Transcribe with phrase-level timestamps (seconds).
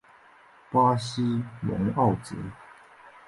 [0.71, 1.21] 巴西
[1.61, 2.35] 隆沃泽。